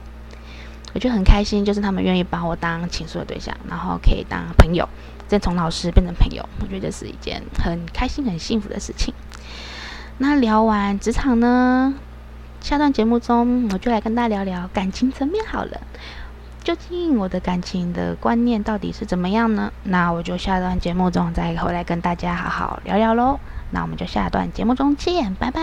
[0.94, 4.88] 我觉得很开心，就是他们愿意把我当倾诉的对象，然后可以当朋友，
[5.30, 9.14] 再从老师变成朋友，我觉得这是一件很开心、很幸福的事情。
[10.18, 11.94] 那聊完职场呢，
[12.60, 15.80] 下段节目中我就来跟大家聊聊感情层面好了。
[16.64, 19.72] 究竟我的感情的观念到底是怎么样呢？
[19.84, 23.38] 那我就下段节目中再回来跟大家好好聊聊喽。
[23.70, 25.62] 那我们就下段节目中见，拜拜。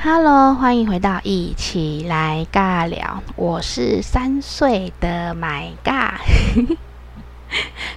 [0.00, 6.18] Hello，欢迎回到一起来尬聊，我是三岁的 My 尬。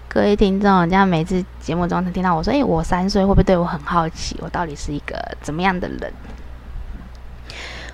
[0.07, 4.37] 各位听众，这样每次节目中他听到我说，诶，我三岁，会不会对我很好奇？
[4.41, 6.13] 我到底是一个怎么样的人？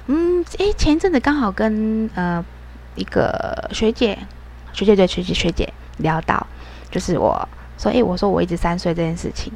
[0.08, 2.44] 嗯，诶，前一阵子刚好跟呃。
[3.00, 4.18] 一个学姐，
[4.74, 6.48] 学姐对学姐学姐聊到，
[6.90, 9.54] 就是我说，诶，我说我一直三岁这件事情，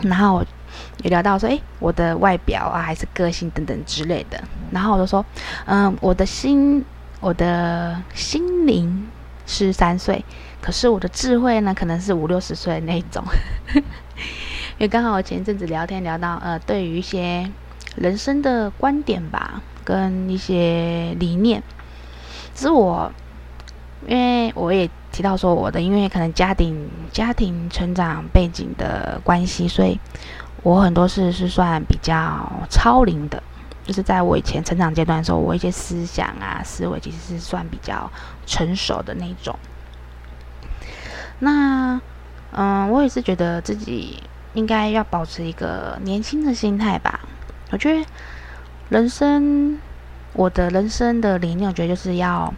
[0.00, 0.42] 然后
[1.02, 5.22] 也聊到说，诶，我的外表啊，还是个性等等之类的，然后我就说，
[5.66, 6.82] 嗯，我的心，
[7.20, 9.06] 我的心灵
[9.44, 10.24] 是三岁，
[10.66, 13.22] 可是我的智慧呢，可能是五六十岁的那种，
[13.76, 17.48] 因为刚好我前一阵子聊天聊到，呃，对于一些
[17.94, 21.62] 人生的观点吧，跟一些理念。
[22.52, 23.12] 只是我，
[24.08, 29.96] 因为我也提到说，我的因为可能家庭家庭成长背景的关系，所以
[30.64, 33.40] 我很多事是算比较超龄的。
[33.84, 38.10] 就是在我以前成长阶段的时候，我一些思想啊思维其实是算比较
[38.44, 39.56] 成熟的那种。
[41.38, 42.00] 那
[42.52, 44.22] 嗯，我也是觉得自己
[44.54, 47.20] 应该要保持一个年轻的心态吧。
[47.70, 48.06] 我觉得
[48.88, 49.78] 人生。
[50.32, 52.52] 我的人生的理念，我觉得就是要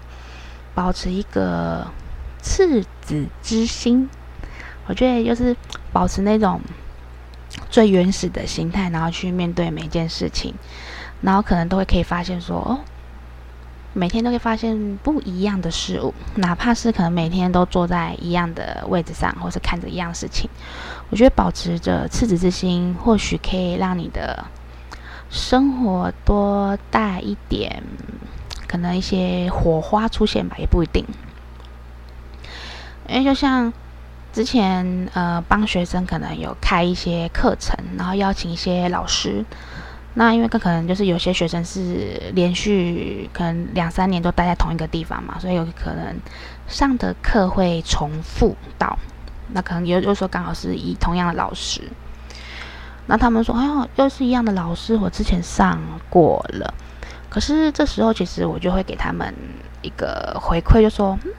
[0.75, 1.87] 保持一个
[2.43, 4.11] 赤子之心。
[4.89, 5.57] 我觉得就是
[5.93, 6.61] 保持那种
[7.71, 10.53] 最原始的心态，然后去面对每件事情，
[11.21, 12.81] 然后可能都会可以发现说，哦，
[13.99, 20.49] 每天都会发现不一样的事物，哪怕是可能每天都坐在一样的位置上，或是看着一样事情。
[21.11, 24.45] 我觉得保持着赤子之心，或许可以让你的。
[25.31, 27.83] 生活多带一点，
[28.67, 31.05] 可能一些火花出现吧，也不一定。
[33.07, 33.71] 因为就像
[34.33, 39.45] 之前呃，帮学生可能有开一些课程，然后邀请一些老师。
[40.15, 46.17] 那因为可能就是有些学生是连续可能两三年都待在同一个地方嘛，所以有可能
[46.67, 48.99] 上的课会重复到。
[49.53, 51.83] 那可能有有时候刚好是以同样的老师。
[53.11, 56.75] 那他们说：“哎呦，又是一样的老师，我之前上过了。
[57.31, 59.35] 可是这时候，其实我就会给他们
[59.81, 61.33] 一个回馈，就说：‘嗯，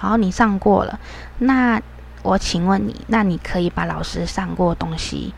[0.00, 0.98] 好，你上过了。
[1.38, 1.80] 那
[2.22, 5.32] 我请问你，那你可以把老师上过的东西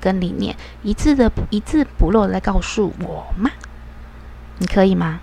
[0.00, 3.50] 跟理念一字的一字不漏的来告诉我吗？
[4.58, 5.20] 你可以吗？’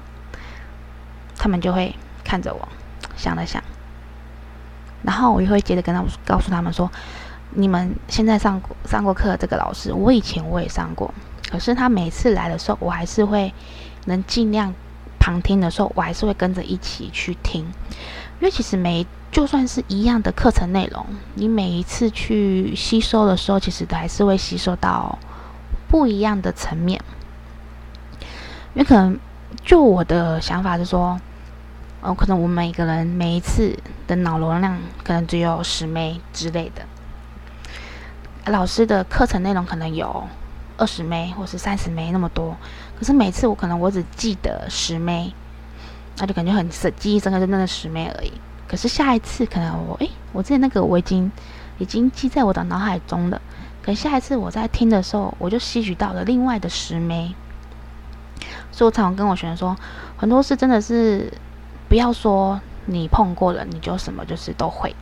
[1.37, 2.67] 他们就会看着我，
[3.15, 3.63] 想了想，
[5.03, 6.91] 然后我就会接着跟他们告诉他们说。”
[7.51, 11.11] 你们现在上过上过课这个老师，我以前我也上过，
[11.49, 13.51] 可是他每次来的时候，我还是会
[14.05, 14.75] 能尽量
[15.17, 25.17] 旁听的时候，我还是会跟着一起去听，因为其实每就算是一样的课程内容，你每一次去吸收的时候，其实都还是会吸收到
[25.87, 26.99] 不一样的层面，
[28.73, 29.19] 因为可能
[29.63, 31.19] 就我的想法是说，
[32.01, 36.83] 哦，可能我们每个人每一次的脑容量可能只有十枚之类的。
[38.51, 40.27] 老师的课程内容可能有
[40.77, 42.55] 二十枚或是三十枚那么多，
[42.97, 45.33] 可是每次我可能我只记得十枚，
[46.17, 48.31] 那就感觉很记忆深刻，就那个十枚而已。
[48.67, 51.31] 可是下一次可能我诶，我之前那个我已经
[51.77, 53.41] 已经记在我的脑海中了，
[53.81, 57.33] 可下一次我在听的时候，我就吸取到了另外的十枚。
[58.71, 59.75] 所以我常常跟我学生说，
[60.17, 61.31] 很多事真的是
[61.89, 64.95] 不要说你碰过了，你就什么就是都会。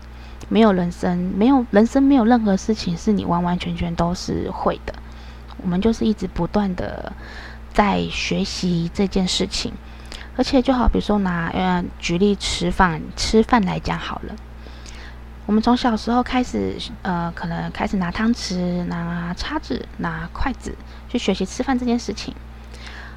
[0.47, 4.93] 没有人生，没有人生，没有任何事情是你完完全全都是会的。
[5.57, 7.11] 我们就是一直不断的
[7.73, 9.73] 在学习这件事情，
[10.37, 14.35] 而且就好比说拿呃举例吃饭吃饭来讲好了，
[15.45, 20.75] 我们从小时候开始呃可能开始拿汤匙、拿叉子、拿筷子
[21.07, 22.33] 去学习吃饭这件事情，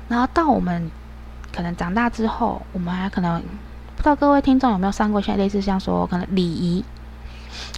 [0.09, 0.91] 然后到我们
[1.53, 3.41] 可能长大之后，我们还可能
[3.97, 6.85] 不知道各位听众有没有上过现在类似像说可能礼仪。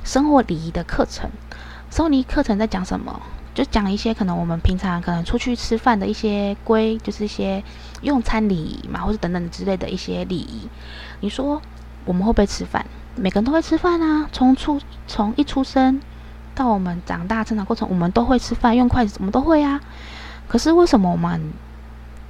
[0.05, 1.31] 生活礼仪的课程，
[1.91, 3.21] 生活礼仪课程在讲什么？
[3.61, 7.63] 就讲一些可能我们平常可能出去吃饭的一些规，就是一些
[8.01, 10.67] 用餐礼仪嘛，或者等等之类的一些礼仪。
[11.21, 11.61] 你说
[12.07, 12.87] 我们会不会吃饭？
[13.17, 16.01] 每个人都会吃饭啊，从出从一出生
[16.55, 19.79] 到我们长大成长过程，我们都会吃饭，用筷子，我们都会啊。
[20.49, 21.53] 可是为什么我们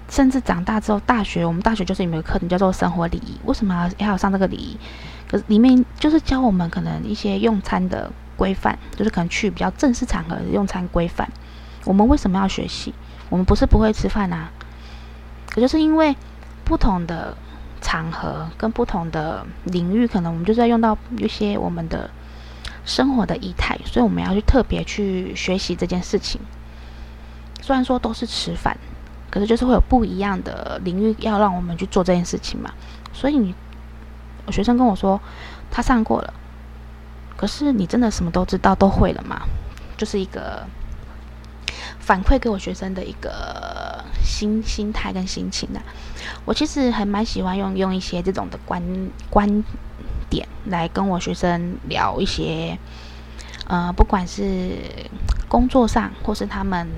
[0.09, 4.77] 甚至长大之后，大学我们大学就是有一个课程叫做生活礼仪，为什么要要上这个礼仪？
[5.29, 8.11] 可是里面就是教我们可能一些用餐的
[8.41, 11.29] 规范，就是可能去比较正式场合用餐规范。
[11.85, 12.95] 我们为什么要学习？
[13.29, 14.51] 我们不是不会吃饭啊，
[15.51, 16.17] 可就是因为
[16.65, 17.37] 不同的
[17.83, 22.11] 场合跟不同的领域，可能我们就是要用到一些我们的
[22.87, 26.41] 生活的仪态，所以我们要去特别去学习这件事情。
[27.61, 28.75] 虽然说都是吃饭，
[29.31, 32.73] 可是就是会有不一样的领域要让我们去做这件事情嘛。
[33.13, 33.55] 所以你，
[34.47, 35.21] 我学生跟我说
[35.71, 36.33] 他上过了，
[37.41, 39.41] 可是你真的什么都知道都会了吗？
[39.97, 40.63] 就是一个。
[41.99, 45.81] 反馈给我学生的一个心心态跟心情的、
[46.45, 48.83] 我其实还蛮喜欢用用一些这种的观
[49.29, 49.63] 观
[50.29, 52.77] 点来跟我学生聊一些，
[53.69, 54.73] 呃，不管是
[55.47, 56.89] 工作上或是他们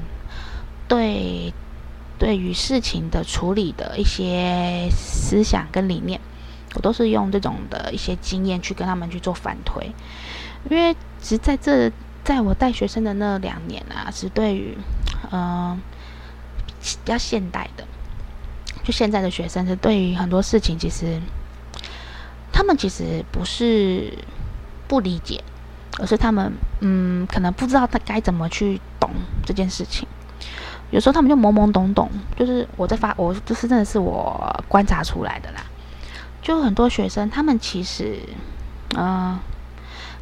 [0.89, 1.53] 对
[2.19, 6.19] 对于事情的处理的一些思想跟理念，
[6.75, 9.93] 我都是用这种的一些经验去跟他们去做反推，
[10.71, 11.91] 因为其实在这。
[12.25, 14.79] 在我带学生的那两年啊，是对于，
[15.33, 15.77] 嗯、
[16.81, 17.83] 比较现代的，
[18.85, 21.21] 就现在的学生是对于很多事情，其实
[22.53, 24.17] 他们其实不是
[24.87, 25.43] 不理解，
[25.99, 29.11] 而是他们嗯，可能不知道他该怎么去懂
[29.45, 30.07] 这件事情。
[30.93, 35.65] 有时候他们就懵懵懂懂，就是我在发，我这是真的是我观察出来的啦。
[36.43, 38.19] 就很多学生，他们其实，
[38.97, 39.41] 嗯、呃。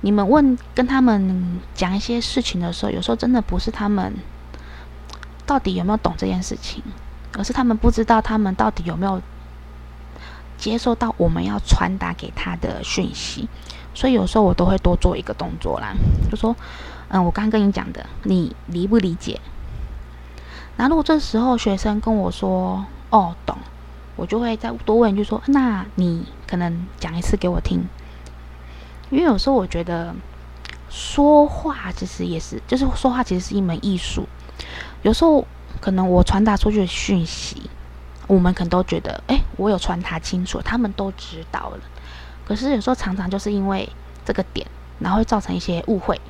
[0.02, 4.14] 你们问跟他们讲一些事情的时候，有时候真的不是他们
[5.44, 6.82] 到底有没有懂这件事情，
[7.36, 9.20] 而是他们不知道他们到底有没有
[10.56, 13.46] 接受到我们要传达给他的讯息。
[13.92, 15.92] 所以有时候我都会多做一个动作啦，
[16.30, 16.56] 就说
[17.12, 19.38] ：“嗯，我刚跟你讲的，你理不理解？”
[20.78, 23.54] 然后如果这时候学生跟我说：“哦，懂。”
[24.20, 27.82] 我就会再多问一句说：“那你可能讲一次给我听。”
[29.08, 30.14] 因为有时候我觉得
[30.90, 34.28] 说话其实也是，就是说话其实是一门艺术。
[35.00, 35.46] 有时候
[35.80, 37.70] 可能我传达出去的讯息，
[38.26, 41.80] 我们可能都觉得，哎，我有传达清楚，他们都知道了。
[42.44, 43.88] 可是有时候常常就是因为
[44.26, 44.66] 这个点，
[44.98, 46.20] 然后会造成一些误会。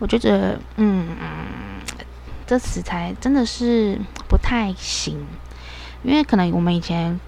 [0.00, 1.46] 我觉得，嗯嗯，
[2.46, 5.24] 这词才真的是不太行，
[6.02, 7.18] 因为可能我们以前。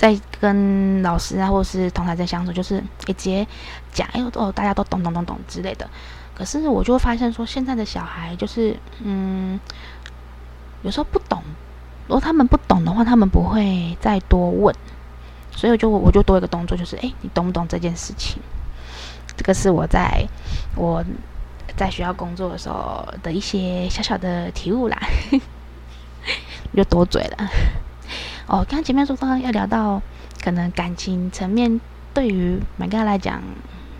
[0.00, 3.46] 在跟老师啊，或是同台在相处，就是也直接
[3.92, 5.86] 讲，哎呦哦，大家都懂懂懂懂之类的。
[6.34, 9.60] 可是我就会发现说，现在的小孩就是，嗯，
[10.80, 11.42] 有时候不懂，
[12.06, 14.74] 如果他们不懂的话，他们不会再多问。
[15.52, 18.40] 所以我就我就多一个动作，就是，哎，你懂不懂这件事情？
[19.36, 20.26] 这个是我在
[20.76, 21.04] 我
[21.76, 24.98] 在学校工作的时候的一些小小的体悟啦，
[26.76, 27.50] 就多嘴了。
[28.46, 30.02] 哦，刚前面说到要聊到
[30.42, 31.80] 可能感情层面，
[32.12, 33.42] 对于每个人来讲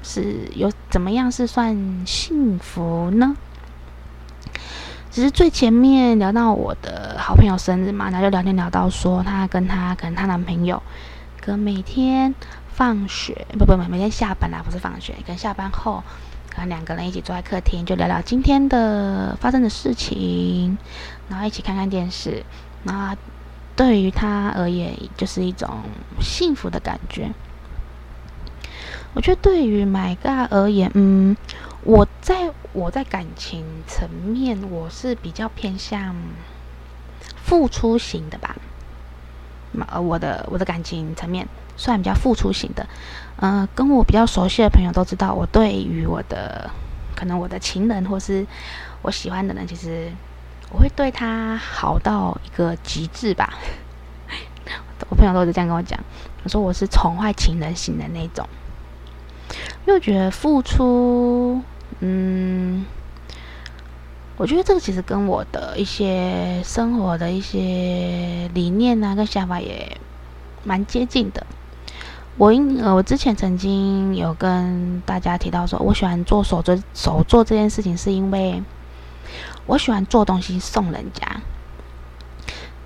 [0.02, 3.36] 是有怎么样是算幸福呢？
[5.12, 10.80] 只是最前面聊到我的好朋友生日嘛，然后就聊天聊到说，她跟她可能她男朋友，
[11.40, 12.32] 可每天
[12.72, 16.02] 放学不不不，每天下班啦，不是放学，可能下班后，
[16.50, 20.76] 可能两个人一起坐在客厅，就聊聊今天的发生的事情，
[21.28, 22.44] 然后一起看看电视，
[22.82, 23.16] 那。
[23.76, 25.66] 对于他而言，就是一种
[26.20, 27.30] 幸福的感觉。
[29.14, 31.34] 我觉得对于 My God 而言，嗯，
[31.84, 36.14] 我在我在感情层面，我是比较偏向
[37.42, 38.54] 付出型的吧。
[39.88, 41.48] 呃，我的我的感情层面
[41.78, 42.86] 算比较付出型的。
[43.40, 46.70] 呃，跟我比较熟悉的朋友都知道，我对于我的
[47.16, 48.46] 可能我的情人或是
[49.02, 50.10] 我喜欢的人，其实。
[50.72, 53.54] 我会对他好到一个极致吧，
[55.10, 55.98] 我朋友都是这样跟我讲，
[56.44, 58.48] 我说我是宠坏情人型的那种，
[59.84, 61.60] 因为我觉得付出，
[61.98, 62.86] 嗯，
[64.36, 69.98] 我觉得这个其实跟我的一些生活的一些理念啊跟想法也
[70.62, 71.44] 蛮接近的。
[72.36, 78.62] 我因呃，我之前曾经有跟大家提到说，我喜欢做手做手做这件事情，是因为。
[79.66, 81.24] 我喜欢做东西送人家，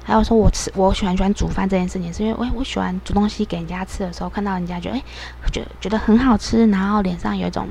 [0.05, 5.03] 还有说我吃，我喜欢喜欢煮饭这件事情，是因为我我喜欢煮东西给人家吃的时候，看到人家觉得哎，
[5.51, 7.67] 觉得觉得很好吃，然后脸上有一种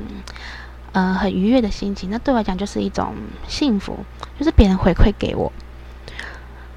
[0.93, 3.13] 呃很愉悦的心情，那对我来讲就是一种
[3.47, 3.99] 幸福，
[4.39, 5.51] 就是别人回馈给我，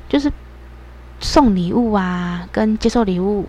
[0.06, 0.30] 就是
[1.20, 3.48] 送礼物啊，跟接受礼物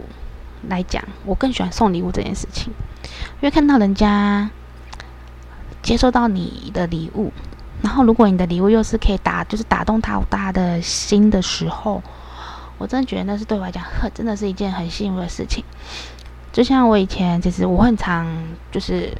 [0.70, 4.49] 来讲，我更喜欢送礼物这件事情，因为看到人家
[5.82, 7.32] 接收到你的礼物。
[7.82, 12.01] 然后如果你的礼物又是可以打，就是打动他他的心的时候，
[12.80, 15.64] 我真的觉得那是对我来讲，很真的是一件很幸福的事情。
[16.51, 18.26] 就像我以前，其实我很常
[18.72, 19.16] 就是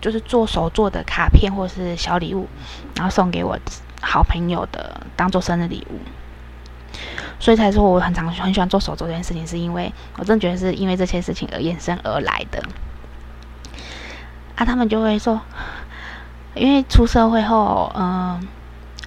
[0.00, 2.48] 就是做手做的卡片或是小礼物，
[2.96, 3.56] 然后送给我
[4.02, 6.00] 好朋友的当做生日礼物。
[7.38, 12.62] 所以才说我很常很喜欢做手作这件事情，是因为我真的觉得是因为这些事情而衍生而来的。
[14.56, 15.40] 啊，他们就会说，
[16.54, 18.48] 因为出社会后，嗯、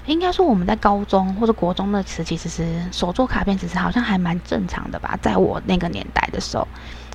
[0.05, 5.17] 应该说我们在高中或者国中的时期，其实手作卡片其实好像还蛮正常的吧。
[5.21, 6.67] 在我那个年代的时候，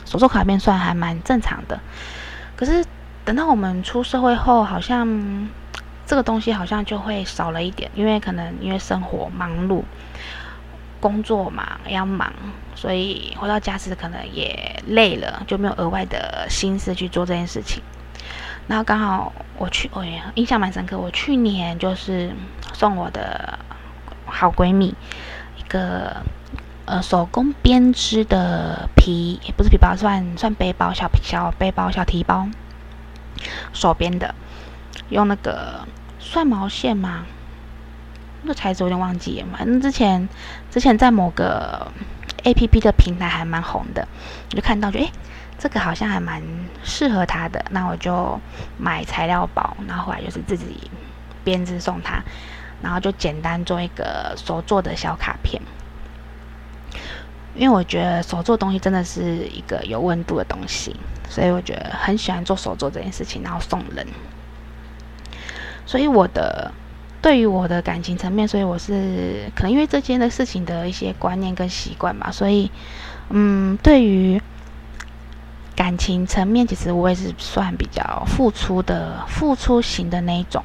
[0.05, 1.79] 手作卡片算还蛮正常的。
[2.57, 2.85] 可是
[3.25, 5.49] 等到我们出社会后，好像
[6.05, 9.83] 这个东西好像就会少了一点，因为可能因为生活忙碌。
[11.05, 12.33] 工作嘛，要忙，
[12.75, 17.83] 所以回到家时可能也累了，就没有额外的心思去做这件事情。
[18.67, 20.97] 然后刚好我去，我、哎、印象蛮深刻。
[20.97, 22.35] 我去年就是
[22.73, 23.59] 送我的
[24.25, 24.95] 好闺蜜
[25.59, 26.17] 一个
[26.87, 32.49] 呃手工编织的皮，也不是皮包，算算背包，小小背包，小提包，
[33.75, 34.35] 手编的，
[35.11, 35.87] 用那个
[36.19, 37.27] 算毛线吗？
[38.45, 39.59] 那个材质有点忘记了嘛。
[39.65, 40.29] 那之前
[40.71, 41.91] 之前在某个
[42.45, 44.07] APP 的平台还蛮红的，
[44.51, 45.11] 我就看到就诶，
[45.59, 46.43] 这个好像还蛮
[46.83, 48.39] 适合他的，那我就
[48.77, 50.91] 买材料包，然后后来就是自己
[51.43, 52.23] 编织送他，
[52.83, 55.61] 然后就简单做一个手做的小卡片。
[57.55, 60.95] 因为我觉得手做东西真的是一个有温度的东西，
[61.31, 64.07] 所以我觉得很喜欢做手做这件事情，然后送人。
[65.87, 66.71] 所以我的。
[67.25, 72.71] 对于我的感情层面，所以我是可能因为这件的事情的一些观念跟习惯吧，所以，
[73.31, 74.43] 嗯，对于
[75.75, 80.63] 感情层面，其实我也是算比较付出的、付出型的那一种。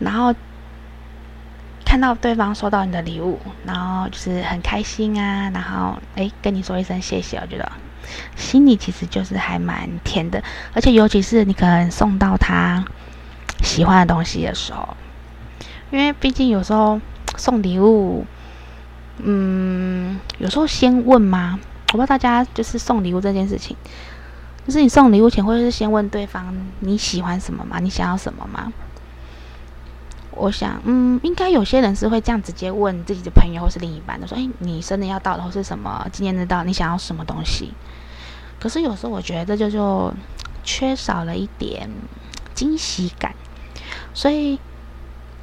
[0.00, 0.34] 然后
[1.84, 7.70] 看到对方收到你的礼物，然后就是很开心啊，然后诶跟你说一声谢谢，我觉得
[8.34, 10.42] 心里其实就是还蛮甜的，
[10.74, 12.84] 而且尤其是你可能送到他。
[13.62, 14.96] 喜欢的东西的时候，
[15.90, 17.00] 因为毕竟有时候
[17.36, 18.24] 送礼物，
[19.18, 21.58] 嗯，有时候先问嘛。
[21.90, 23.74] 我不知道大家就是送礼物这件事情，
[24.66, 27.78] 就是你送礼物前会是先问对方你喜欢什么吗？
[27.80, 28.70] 你想要什么吗？
[30.32, 37.72] 我想，嗯，应该有些人是会这样直接问自己的朋友或是另一半的，说：“哎，你生日要到了，或是什么纪念日到，你想要什么东西？”
[38.60, 40.12] 可是有时候我觉得这就就
[40.62, 41.88] 缺少了一点
[42.54, 43.34] 惊喜感。
[44.18, 44.58] 所以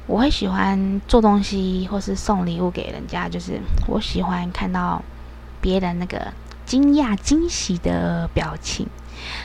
[0.06, 3.26] 我会喜欢做东西，或是送礼物给人家。
[3.26, 5.02] 就是我喜欢看到
[5.62, 6.30] 别人那个
[6.66, 8.86] 惊讶、惊喜的表情。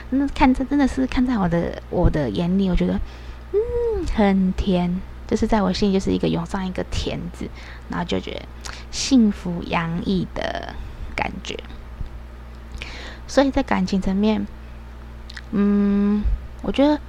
[0.10, 3.00] 那看这真的是看在我的我的眼里，我觉得
[3.54, 7.48] 嗯很甜，就是在我心里就是一个涌上一个甜字，
[7.88, 8.42] 然后就觉得
[8.92, 10.76] 幸福洋溢的
[11.16, 11.58] 感觉。
[13.28, 14.46] 所以在感情层面，
[15.52, 16.22] 嗯，
[16.64, 17.00] 我觉得。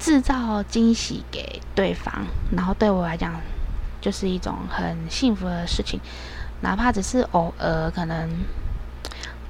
[0.00, 2.24] 制造惊喜给对方，
[2.56, 3.34] 然后对我来讲，
[4.00, 6.00] 就是一种很幸福的事情。
[6.62, 8.30] 哪怕只是偶尔可能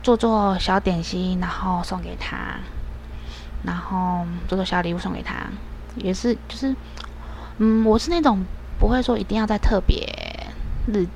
[0.02, 2.58] 做做小点心，然后送给他，
[3.62, 5.36] 然后做做小礼物送给他，
[5.96, 6.74] 也是就是，
[7.58, 8.44] 嗯，我是那种
[8.78, 10.04] 不会说一定要在特别
[10.88, 11.06] 日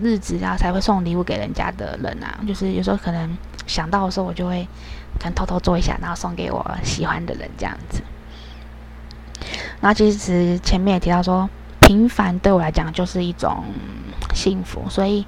[0.00, 2.40] 日子然后才会送礼物给人家的人啊。
[2.46, 3.36] 就是有时候可能
[3.68, 4.66] 想到的时候，我就会
[5.18, 8.02] 可能偷偷做一下，然后送给我喜欢的人这样子。
[9.80, 11.48] 那其实前面也提到说，
[11.80, 13.64] 平凡对我来讲就是一种
[14.34, 15.26] 幸福，所以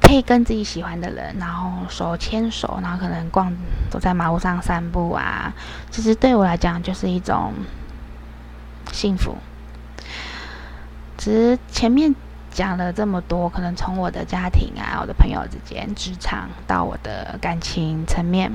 [0.00, 3.52] 可以跟自己喜欢的人，然后手牵手，然后可能逛
[3.90, 5.52] 走在马路上散步啊，
[5.90, 7.52] 其实对我来讲就是一种
[8.92, 9.36] 幸福。
[11.18, 12.14] 其实前面
[12.50, 18.52] 讲了这么多，可能从我的家庭啊，我的朋友之间，职场到我的感情层面。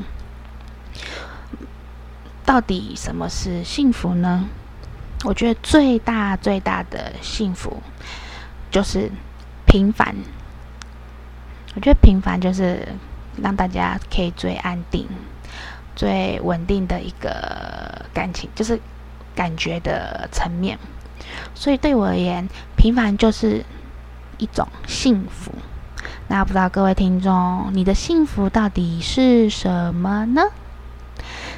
[2.45, 4.47] 到底什么是幸福呢？
[5.23, 7.81] 我觉得最大最大的幸福
[8.69, 9.09] 就是
[9.65, 10.15] 平凡。
[11.75, 12.87] 我觉得平凡就是
[13.41, 15.07] 让大家可以最安定、
[15.95, 18.79] 最稳定的一个感情，就是
[19.33, 20.77] 感觉的层面。
[21.55, 23.63] 所以对我而言，平凡就是
[24.37, 25.51] 一种幸福。
[26.27, 30.43] 那不知道各位听众，你的幸福到底是什么呢？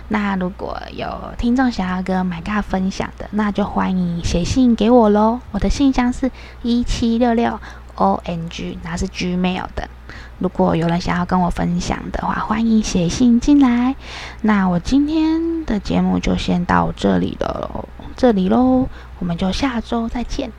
[0.07, 5.39] 那如果有听众想要跟 My God 分享的，那就欢迎写信给我喽。
[5.51, 6.31] 我的信箱是
[6.61, 7.59] 一七六六
[7.95, 9.89] ONG，那是 Gmail 的。
[10.37, 13.95] 如果有人想要跟我分享的话，欢迎写信进来。
[14.41, 17.85] 那我今天的节目就先到这里了，
[18.15, 18.87] 这里喽，
[19.19, 20.51] 我们就下周再见，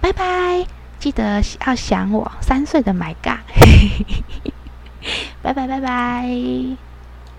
[0.00, 0.66] 拜拜！
[1.00, 3.40] 记得要想我三岁的 My God，
[5.42, 6.93] 拜拜拜拜。